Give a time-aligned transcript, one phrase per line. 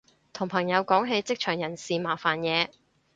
[0.33, 2.69] 同朋友講起職場人事麻煩嘢